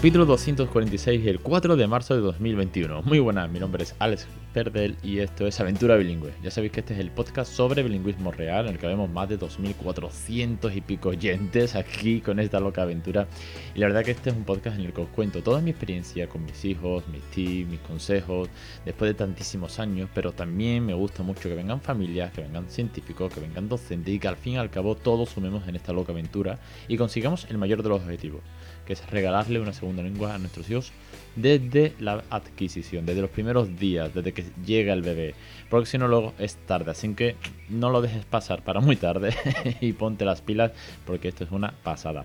[0.00, 3.02] Capítulo 246, el 4 de marzo de 2021.
[3.02, 6.32] Muy buenas, mi nombre es Alex Perdel y esto es Aventura Bilingüe.
[6.42, 9.28] Ya sabéis que este es el podcast sobre bilingüismo real en el que vemos más
[9.28, 13.28] de 2.400 y pico oyentes aquí con esta loca aventura.
[13.74, 15.70] Y la verdad que este es un podcast en el que os cuento toda mi
[15.70, 18.48] experiencia con mis hijos, mis tips, mis consejos,
[18.86, 23.34] después de tantísimos años, pero también me gusta mucho que vengan familias, que vengan científicos,
[23.34, 26.12] que vengan docentes y que al fin y al cabo todos sumemos en esta loca
[26.12, 26.58] aventura
[26.88, 28.40] y consigamos el mayor de los objetivos,
[28.86, 30.92] que es regalarle una segunda lengua a nuestros hijos
[31.36, 35.34] desde la adquisición, desde los primeros días, desde que llega el bebé.
[35.68, 36.90] Porque si no, luego es tarde.
[36.90, 37.36] Así que
[37.68, 39.34] no lo dejes pasar para muy tarde
[39.80, 40.72] y ponte las pilas
[41.06, 42.24] porque esto es una pasada.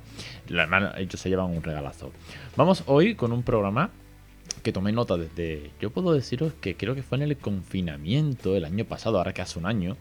[0.98, 2.12] Ellos se llevan un regalazo.
[2.56, 3.92] Vamos hoy con un programa
[4.66, 5.70] que tomé nota desde.
[5.80, 9.44] Yo puedo deciros que creo que fue en el confinamiento el año pasado, ahora que
[9.44, 9.96] hace un año.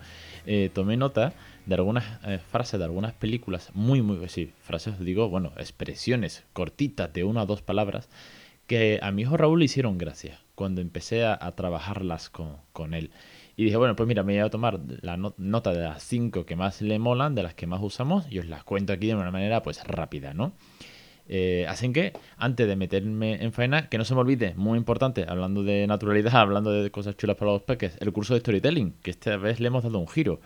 [0.47, 1.35] Eh, tomé nota
[1.67, 4.27] de algunas eh, frases de algunas películas, muy, muy.
[4.31, 8.09] Sí, frases, digo, bueno, expresiones cortitas de una o dos palabras
[8.67, 13.11] que a mi hijo Raúl le hicieron gracia cuando empecé a, trabajarlas con, él.
[13.59, 16.57] Y dije, bueno, pues mira, me voy a tomar la nota de las cinco que
[16.57, 19.31] más le molan, de las que más usamos, y os las cuento aquí de una
[19.31, 20.55] manera pues rápida, ¿no?
[21.27, 25.25] Eh, así que, antes de meterme en faena, que no se me olvide, muy importante,
[25.29, 29.11] hablando de naturalidad, hablando de cosas chulas para los peques, el curso de storytelling, que
[29.11, 30.41] esta vez le hemos dado un giro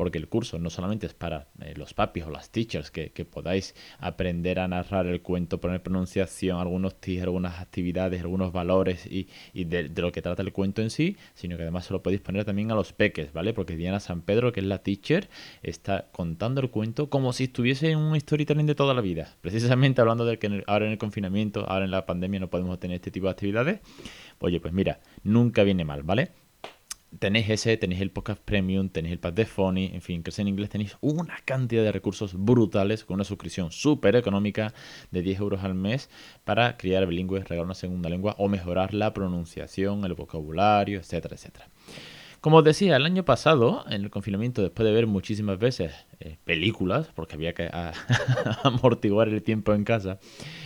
[0.00, 3.74] porque el curso no solamente es para eh, los papis o las teachers que, podáis
[3.98, 9.90] aprender a narrar el cuento, poner pronunciación, algunos tips, algunas actividades, algunos valores y, de,
[9.94, 12.70] lo que trata el cuento en sí, sino que además se lo podéis poner también
[12.70, 13.52] a los peques, ¿vale?
[13.52, 15.28] Porque Diana San Pedro, que es la teacher,
[15.62, 19.36] está contando el cuento como si estuviese en un storytelling de toda la vida.
[19.42, 22.94] Precisamente hablando de que ahora en el confinamiento, ahora en la pandemia no podemos tener
[22.94, 23.80] este tipo de actividades.
[24.38, 26.30] Oye, pues mira, nunca viene mal, ¿vale?
[27.18, 30.48] Tenéis ese, tenéis el podcast premium, tenéis el pack de Phony, en fin, que en
[30.48, 34.72] inglés tenéis una cantidad de recursos brutales con una suscripción súper económica
[35.10, 36.08] de 10 euros al mes
[36.44, 41.68] para criar bilingües, regalar una segunda lengua o mejorar la pronunciación, el vocabulario, etcétera, etcétera.
[42.40, 46.38] Como os decía, el año pasado, en el confinamiento, después de ver muchísimas veces eh,
[46.44, 47.68] películas, porque había que
[48.64, 50.18] amortiguar el tiempo en casa,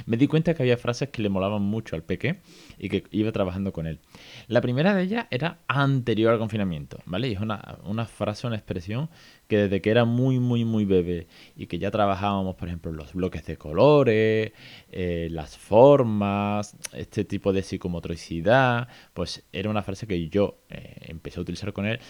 [0.06, 2.40] me di cuenta que había frases que le molaban mucho al peque
[2.78, 3.98] y que iba trabajando con él.
[4.46, 7.26] La primera de ellas era anterior al confinamiento, ¿vale?
[7.26, 9.10] Y es una, una frase, una expresión
[9.48, 13.12] que desde que era muy, muy, muy bebé y que ya trabajábamos, por ejemplo, los
[13.12, 14.52] bloques de colores,
[14.92, 21.38] eh, las formas, este tipo de psicomotricidad, pues era una frase que yo eh, empecé
[21.38, 22.00] a utilizar con él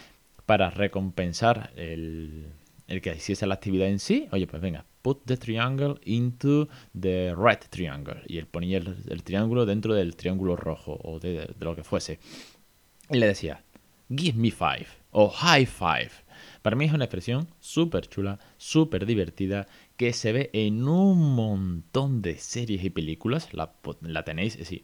[0.47, 2.47] para recompensar el,
[2.87, 4.29] el que hiciese la actividad en sí.
[4.33, 6.69] Oye, pues venga, put the triangle into
[6.99, 8.23] the red triangle.
[8.27, 12.19] Y él ponía el, triángulo dentro del triángulo rojo o de, lo que fuese.
[13.11, 13.63] Y le decía,
[14.09, 16.11] give me five o high five.
[16.65, 19.67] Para mí es una expresión súper chula, súper divertida,
[19.99, 23.51] que se ve en un montón de series y películas.
[23.53, 24.83] La, tenéis, sí.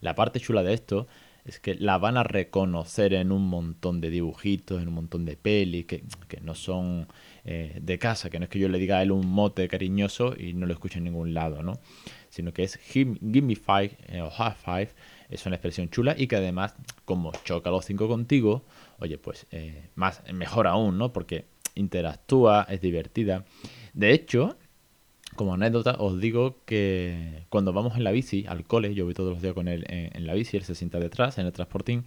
[0.00, 1.08] La parte chula de esto
[1.44, 5.36] es que la van a reconocer en un montón de dibujitos, en un montón de
[5.36, 6.04] pelis, que,
[6.40, 7.08] no son
[7.44, 10.36] eh, de casa, que no es que yo le diga a él un mote cariñoso
[10.38, 11.80] y no lo escuche en ningún lado, ¿no?
[12.30, 14.90] Sino que es give, me five eh, o half five,
[15.30, 18.62] es una expresión chula y que además, como choca los cinco contigo,
[18.98, 21.12] oye, pues eh, más, mejor aún, ¿no?
[21.12, 23.44] Porque interactúa, es divertida.
[23.94, 24.56] De hecho,
[25.36, 29.32] como anécdota, os digo que cuando vamos en la bici al cole, yo voy todos
[29.32, 32.04] los días con él en, la bici, él se sienta detrás en el transportín.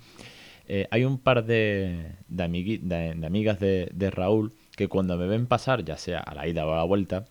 [0.67, 5.97] Eh, hay un par de, de, amigas de, Raúl que cuando me ven pasar, ya
[5.97, 7.25] sea a la ida o a la vuelta,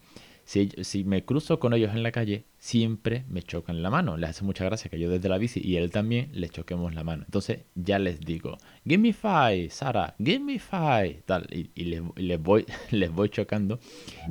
[0.50, 4.16] si, me cruzo con ellos en la calle, siempre me chocan la mano.
[4.16, 7.04] Les hace mucha gracia que yo desde la bici y él también le choquemos la
[7.04, 7.22] mano.
[7.24, 12.66] Entonces ya les digo, give me five, Sara, give me five, tal, y, les, voy,
[12.90, 13.78] les voy chocando.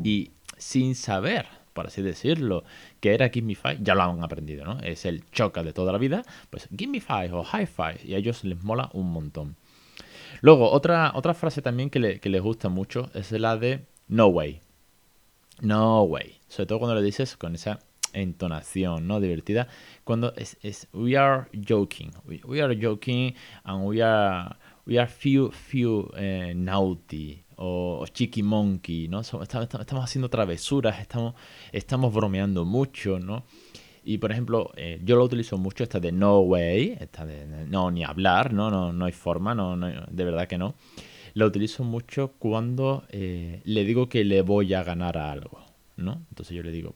[0.03, 2.65] Y sin saber, por así decirlo,
[2.99, 4.81] que era Give Me Five, ya lo han aprendido, ¿no?
[4.81, 8.15] Es el choca de toda la vida, pues Give Me Five o High Five, y
[8.15, 9.55] a ellos les mola un montón.
[10.41, 14.59] Luego, otra, otra frase también que, que les gusta mucho es la de No Way.
[15.61, 16.39] No way.
[16.47, 17.79] Sobre todo cuando lo dices con esa
[18.13, 19.19] entonación, ¿no?
[19.19, 19.67] Divertida.
[20.03, 22.11] Cuando es, es we are joking.
[22.45, 29.07] We, are joking and we are, we are few, few eh, naughty o, chiqui monkey,
[29.07, 29.21] ¿no?
[29.21, 31.35] Estamos, estamos, haciendo travesuras, estamos,
[31.71, 33.43] estamos bromeando mucho, ¿no?
[34.03, 37.91] Y por ejemplo, eh, yo lo utilizo mucho, esta de no way, esta de no,
[37.91, 40.75] ni hablar, no, no, no hay forma, no, no de verdad que no
[41.33, 45.59] la utilizo mucho cuando eh, le digo que le voy a ganar a algo,
[45.97, 46.25] ¿no?
[46.29, 46.95] Entonces yo le digo,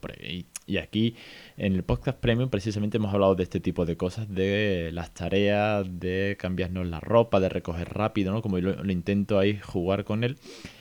[0.66, 1.14] Y aquí
[1.56, 5.86] en el podcast premium precisamente hemos hablado de este tipo de cosas, de las tareas,
[6.00, 8.42] de cambiarnos la ropa, de recoger rápido, ¿no?
[8.42, 10.38] Como lo, lo intento ahí jugar con él.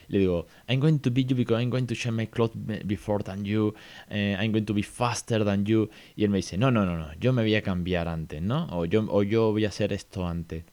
[0.07, 3.23] Le digo, I'm going to be you because I'm going to change my clothes before
[3.23, 3.73] than you.
[4.11, 5.89] Uh, I'm going to be faster than you.
[6.15, 8.67] Y él me dice, no, no, no, no, yo me voy a cambiar antes, ¿no?
[8.71, 10.65] O yo, o yo voy a hacer esto antes.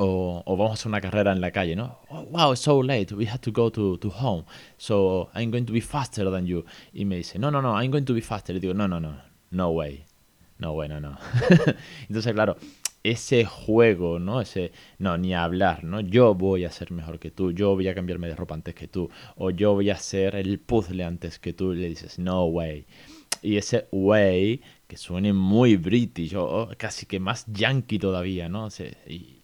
[0.00, 1.98] O, o, vamos a hacer una carrera en la calle, ¿no?
[2.08, 4.44] Oh, wow, it's so late, we have to go to, to home,
[4.76, 6.64] so I'm going to be faster than you.
[6.92, 8.54] Y me dice, no, no, no, I'm going to be faster.
[8.54, 9.16] Y digo, no, no, no,
[9.50, 10.04] no way,
[10.60, 11.18] no way, no, no.
[12.08, 12.56] Entonces, claro,
[13.02, 14.40] ese juego, ¿no?
[14.40, 15.98] Ese, no, ni hablar, ¿no?
[15.98, 18.86] Yo voy a ser mejor que tú, yo voy a cambiarme de ropa antes que
[18.86, 22.44] tú, o yo voy a hacer el puzzle antes que tú, y le dices, no
[22.44, 22.86] way.
[23.42, 28.66] Y ese way, que suene muy british, o, casi que más yankee todavía, ¿no?
[28.66, 29.37] O sea, y,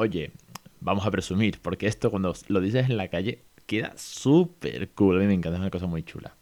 [0.00, 0.32] oye,
[0.80, 5.16] vamos a presumir, porque esto cuando lo dices en la calle queda súper cool.
[5.16, 6.34] A mí me encanta, es una cosa muy chula.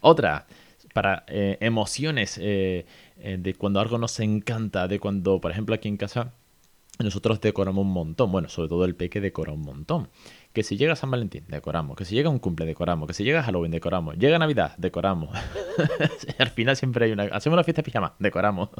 [0.00, 0.46] Otra,
[0.94, 2.86] para eh, emociones eh,
[3.18, 6.32] eh, de cuando algo nos encanta, de cuando, por ejemplo, aquí en casa
[6.98, 8.32] nosotros decoramos un montón.
[8.32, 10.08] Bueno, sobre todo el peque decora un montón.
[10.52, 11.96] Que si llega San Valentín, decoramos.
[11.96, 13.06] Que si llega un cumple, decoramos.
[13.06, 14.16] Que si llega Halloween, decoramos.
[14.16, 15.30] Llega Navidad, decoramos.
[16.38, 17.24] Al final siempre hay una...
[17.24, 18.70] Hacemos una fiesta de pijama, decoramos.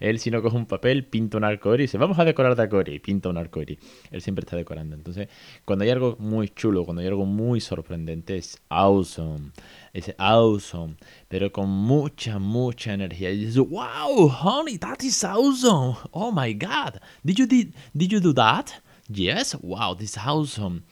[0.00, 2.62] Él si no coge un papel, pinta un arcoíris y dice, vamos a decorar de
[2.62, 3.00] arcoíris.
[3.00, 3.78] Pinta un arcoíris.
[4.10, 4.94] Él siempre está decorando.
[4.94, 5.28] Entonces,
[5.64, 9.50] cuando hay algo muy chulo, cuando hay algo muy sorprendente, es awesome.
[9.94, 10.96] Es awesome.
[11.28, 13.30] Pero con mucha, mucha energía.
[13.30, 15.96] Y dice, wow, honey, that is awesome.
[16.12, 17.00] Oh my God.
[17.24, 18.70] Did you, did, did you do that?
[19.10, 20.82] Yes, wow, this is awesome.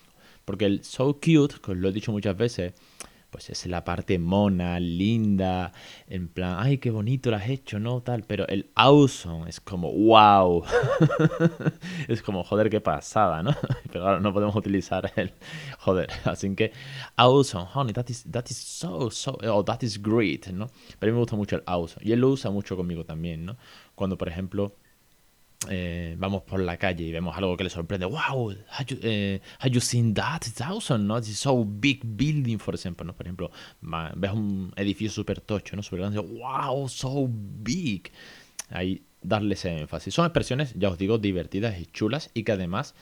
[0.47, 2.73] Porque el so cute, que os lo he dicho muchas veces,
[3.31, 5.73] pues es la parte mona, linda,
[6.07, 8.01] en plan, ay, qué bonito lo has hecho, ¿no?
[8.01, 10.65] Tal, pero el awesome es como, wow.
[12.09, 13.55] es como, joder, qué pasada, ¿no?
[13.93, 15.33] pero ahora no podemos utilizar el
[15.81, 16.09] joder.
[16.25, 16.73] Así que,
[17.17, 20.69] awesome, honey, that is, that is so, so, oh, that is great, ¿no?
[20.99, 22.07] Pero a mí me gusta mucho el awesome.
[22.07, 23.57] Y él lo usa mucho conmigo también, ¿no?
[23.97, 24.77] Cuando, por ejemplo,
[25.69, 28.07] eh, vamos por la calle y vemos algo que le sorprende.
[28.07, 30.43] Wow, have you, eh, have you seen that?
[30.47, 31.19] It's awesome, ¿no?
[31.19, 33.15] It's so big building, for example, ¿no?
[33.15, 33.51] Por ejemplo,
[33.81, 35.83] ves un edificio súper tocho, ¿no?
[35.83, 36.21] Súper grande.
[36.21, 38.13] Wow, so big.
[38.71, 40.15] Ahí darle ese énfasis.
[40.15, 42.95] Son expresiones, ya os digo, divertidas y chulas y que además,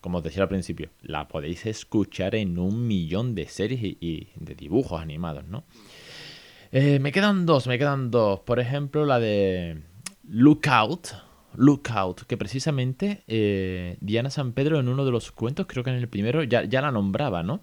[0.00, 4.54] como os decía al principio, la podéis escuchar en un millón de series y, de
[4.54, 5.64] dibujos animados, ¿no?
[6.72, 8.40] Eh, me quedan dos, me quedan dos.
[8.40, 9.82] Por ejemplo, la de
[10.24, 11.08] Lookout
[11.56, 15.96] Lookout, que precisamente eh, Diana San Pedro en uno de los cuentos, creo que en
[15.96, 17.62] el primero, ya, la nombraba, ¿no?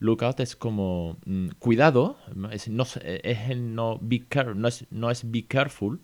[0.00, 2.18] Lookout es como mm, cuidado,
[2.50, 4.26] es, no, es no, be
[4.66, 6.00] es, no es be careful,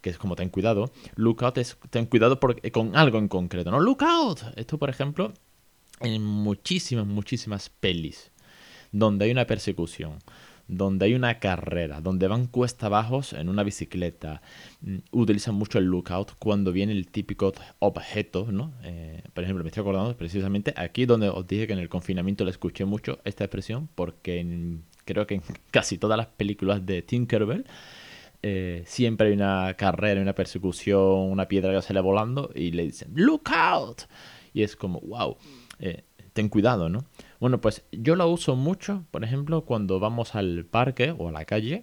[0.00, 0.90] que es como ten cuidado.
[1.16, 2.38] Lookout es ten cuidado
[2.72, 3.80] con algo en concreto, ¿no?
[3.80, 4.40] Lookout.
[4.56, 5.32] Esto, por ejemplo,
[6.00, 8.32] en muchísimas, muchísimas pelis
[8.92, 10.18] donde hay una persecución
[10.70, 14.40] donde hay una carrera, donde van cuesta abajo en una bicicleta,
[14.82, 18.72] mm, utilizan mucho el lookout cuando viene el típico objeto, ¿no?
[18.84, 22.44] Eh, por ejemplo, me estoy acordando precisamente aquí donde os dije que en el confinamiento
[22.44, 27.64] le escuché mucho esta expresión, porque creo que en casi todas las películas de Tinkerbell
[28.42, 33.10] eh, siempre hay una carrera, una persecución, una piedra que sale volando y le dicen
[33.14, 34.02] lookout
[34.54, 35.36] y es como wow.
[35.80, 37.04] Eh, ten cuidado, ¿no?
[37.40, 41.46] Bueno, pues yo lo uso mucho, por ejemplo, cuando vamos al parque o a la
[41.46, 41.80] calle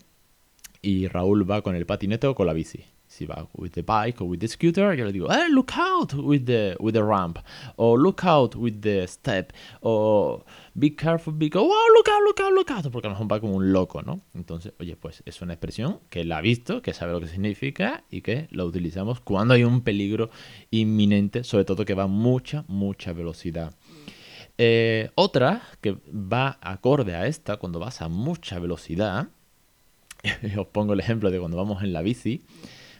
[0.84, 2.86] y Raúl va con el patinete o con la bici.
[3.08, 6.14] Si va with the bike o with the scooter, yo le digo, hey, look out
[6.14, 7.40] with the, with the ramp.
[7.78, 9.52] O look out with the step.
[9.82, 10.44] O
[10.76, 12.92] be careful because, oh, look out, look out, look out.
[12.92, 14.22] Porque a lo mejor va como un loco, ¿no?
[14.36, 18.04] Entonces, oye, pues es una expresión que él ha visto, que sabe lo que significa
[18.12, 20.30] y que lo utilizamos cuando hay un peligro
[20.70, 23.74] inminente, sobre todo que va a mucha, mucha velocidad.
[24.58, 29.30] Eh, otra que va acorde a esta, cuando vas a mucha velocidad,
[30.58, 32.44] os pongo el ejemplo de cuando vamos en la bici,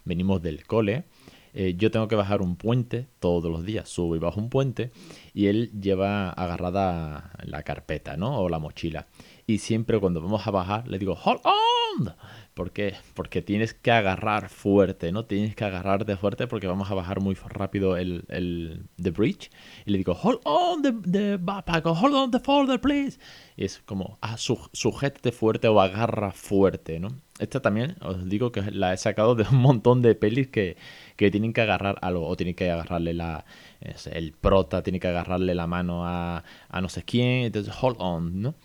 [0.06, 1.06] venimos del cole,
[1.54, 4.92] eh, yo tengo que bajar un puente todos los días, subo y bajo un puente
[5.34, 8.40] y él lleva agarrada la carpeta, ¿no?
[8.40, 9.08] O la mochila.
[9.48, 12.14] Y siempre cuando vamos a bajar le digo, hold on,
[12.58, 12.96] ¿Por qué?
[13.14, 15.26] Porque tienes que agarrar fuerte, ¿no?
[15.26, 19.52] Tienes que agarrarte fuerte porque vamos a bajar muy rápido el, el the bridge.
[19.86, 23.20] Y le digo, hold on the, the backpack, hold on the folder, please.
[23.58, 27.10] Y es como, ah, su, sujétate fuerte o agarra fuerte, ¿no?
[27.38, 30.78] Esta también os digo que la he sacado de un montón de pelis que,
[31.16, 33.46] que tienen que agarrar algo, o tienen que agarrarle la,
[34.12, 38.42] el prota, tiene que agarrarle la mano a, a no sé quién, entonces hold on,
[38.42, 38.56] ¿no?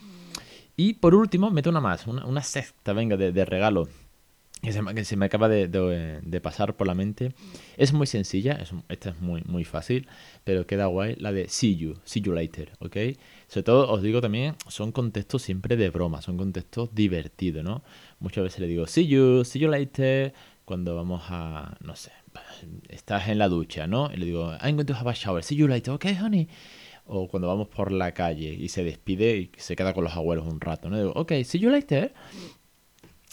[0.76, 3.88] Y por último, meto una más, una, sexta, venga, de, regalo.
[4.62, 7.34] que se, me, acaba de, pasar por la mente.
[7.76, 10.08] Es muy sencilla, esta es muy, muy fácil,
[10.44, 12.96] pero queda guay la de see you, see you later, ¿ok?
[13.48, 17.82] Sobre todo, os digo también, son contextos siempre de broma, son contextos divertidos, ¿no?
[18.18, 20.32] Muchas veces le digo see you, see you later,
[20.64, 22.12] cuando vamos a, no sé,
[22.88, 24.10] estás en la ducha, ¿no?
[24.12, 26.48] Y le digo I'm going to have a shower, see you later, ok, honey.
[27.04, 30.46] O cuando vamos por la calle y se despide y se queda con los abuelos
[30.46, 30.96] un rato, ¿no?
[30.96, 32.14] Digo, ok, see you later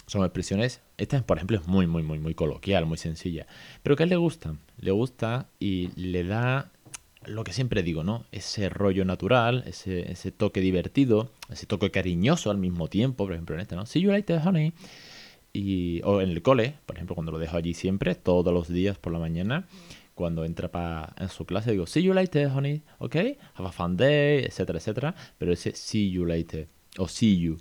[0.09, 3.45] son expresiones, esta por ejemplo es muy, muy, muy, muy coloquial, muy sencilla,
[3.83, 6.71] pero que a él le gusta, le gusta y le da
[7.25, 8.25] lo que siempre digo, ¿no?
[8.31, 13.55] Ese rollo natural, ese, ese toque divertido, ese toque cariñoso al mismo tiempo, por ejemplo
[13.55, 13.85] en este, ¿no?
[13.85, 14.73] See you later, honey.
[15.53, 18.97] Y, o en el cole, por ejemplo, cuando lo dejo allí siempre, todos los días
[18.97, 19.67] por la mañana,
[20.19, 23.15] cuando entra pa, en su clase, digo, see you later, honey, ¿ok?
[23.53, 25.15] Have a fun day, etcétera, etcétera.
[25.37, 27.57] Pero ese see you later, o see you,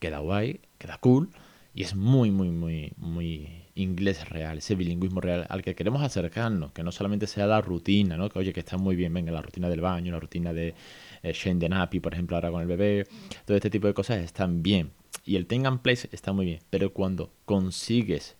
[0.00, 1.30] queda guay, queda cool
[1.72, 6.72] y es muy, muy, muy, muy inglés real, ese bilingüismo real al que queremos acercarnos,
[6.72, 8.28] que no solamente sea la rutina, ¿no?
[8.30, 10.74] Que oye, que está muy bien, venga, la rutina del baño, la rutina de
[11.22, 13.06] eh, Shane de Nappy, por ejemplo, ahora con el bebé,
[13.44, 14.90] todo este tipo de cosas están bien.
[15.24, 18.36] Y el Tengan Place está muy bien, pero cuando consigues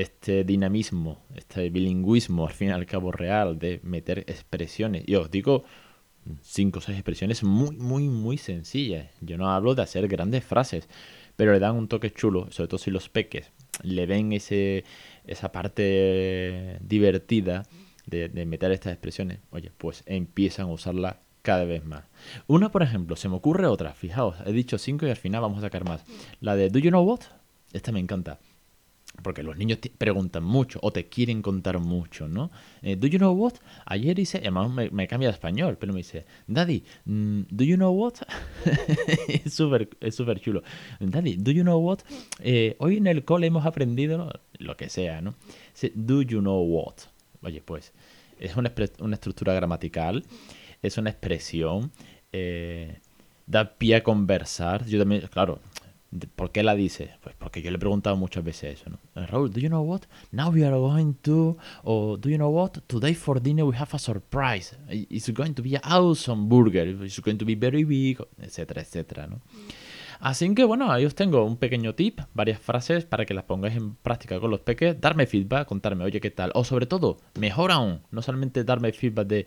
[0.00, 5.30] este dinamismo, este bilingüismo al fin y al cabo real de meter expresiones, y os
[5.30, 5.64] digo
[6.42, 9.08] cinco o seis expresiones muy, muy, muy sencillas.
[9.20, 10.88] Yo no hablo de hacer grandes frases,
[11.36, 13.50] pero le dan un toque chulo, sobre todo si los peques
[13.82, 14.84] le ven ese,
[15.26, 17.64] esa parte divertida
[18.06, 22.04] de, meter estas expresiones, oye, pues empiezan a usarla cada vez más.
[22.46, 25.58] Una, por ejemplo, se me ocurre otra, fijaos, he dicho cinco y al final vamos
[25.58, 26.04] a sacar más.
[26.40, 27.20] La de Do You Know What?
[27.72, 28.40] Esta me encanta
[29.22, 32.50] porque los niños te preguntan mucho o te quieren contar mucho, ¿no?
[32.82, 33.54] Eh, do you know what?
[33.86, 37.92] Ayer hice, además me, cambia de español, pero me dice, Daddy, mm, do you know
[37.92, 38.14] what?
[39.28, 40.62] es súper es super chulo.
[41.00, 42.00] Daddy, do you know what?
[42.40, 45.34] Eh, hoy en el cole hemos aprendido lo que sea, ¿no?
[45.94, 46.94] Do you know what?
[47.42, 47.92] Oye, pues
[48.38, 50.24] es una, una estructura gramatical,
[50.82, 51.92] es una expresión,
[52.32, 52.98] eh,
[53.46, 54.86] da pie a conversar.
[54.86, 55.60] Yo también, claro,
[56.34, 57.12] ¿Por qué la dice?
[57.22, 58.98] Pues porque yo le he preguntado muchas veces eso, ¿no?
[59.14, 60.02] Eh, Raúl, do you know what?
[60.32, 62.80] Now we are going to, or do you know what?
[62.88, 64.76] Today for dinner we have a surprise.
[64.88, 67.04] It's going to be an awesome burger.
[67.04, 69.40] It's going to be very big, etcétera, etcétera, ¿no?
[70.18, 73.76] Así que bueno, ahí os tengo un pequeño tip, varias frases para que las pongáis
[73.76, 76.50] en práctica con los peques, darme feedback, contarme, oye, ¿qué tal?
[76.54, 79.46] O sobre todo, mejor aún, no solamente darme feedback de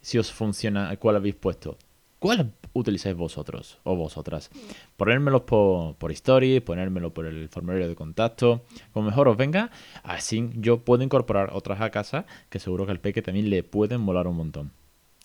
[0.00, 1.76] si os funciona, cuál habéis puesto,
[2.22, 4.50] ¿Cuál utilizáis vosotros o vosotras?
[4.96, 8.62] Ponérmelo por, por story, ponérmelo por el formulario de contacto,
[8.92, 9.70] como mejor os venga.
[10.02, 14.00] Así yo puedo incorporar otras a casa que seguro que al peque también le pueden
[14.00, 14.81] molar un montón.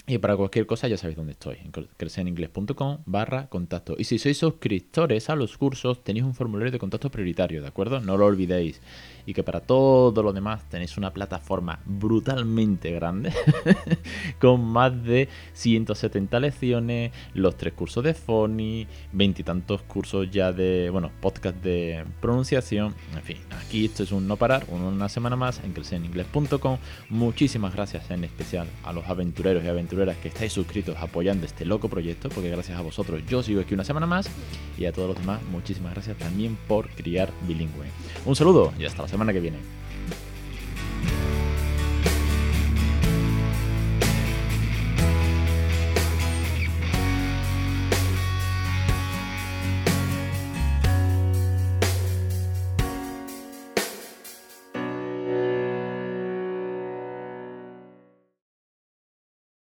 [0.10, 3.94] Y para cualquier cosa ya sabéis dónde estoy, en crecereningles.com barra contacto.
[3.98, 8.00] Y si sois suscriptores a los cursos, tenéis un formulario de contacto prioritario, ¿de acuerdo?
[8.00, 8.80] No lo olvidéis.
[9.26, 13.34] Y que para todo lo demás tenéis una plataforma brutalmente grande,
[14.40, 21.12] con más de 170 lecciones, los tres cursos de Phony, veintitantos cursos ya de, bueno,
[21.20, 22.96] podcast de pronunciación.
[23.14, 26.78] En fin, aquí esto es un no parar, una semana más en crecereningles.com.
[27.10, 31.90] Muchísimas gracias en especial a los aventureros y aventureras que estáis suscritos apoyando este loco
[31.90, 34.30] proyecto, porque gracias a vosotros yo sigo aquí una semana más
[34.78, 37.88] y a todos los demás muchísimas gracias también por criar bilingüe.
[38.26, 39.58] Un saludo y hasta la semana que viene.